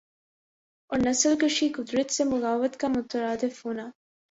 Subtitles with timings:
[0.89, 3.89] اور نسل کشی قدرت سے بغاوت کا مترادف ہونا